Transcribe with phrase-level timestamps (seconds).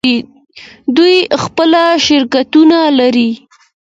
[0.95, 1.71] دوی خپل
[2.05, 3.29] شرکتونه لري.